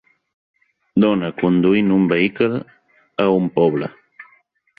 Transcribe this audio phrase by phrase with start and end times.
[1.03, 2.59] Dona conduint un vehicle
[3.27, 3.93] a un poble.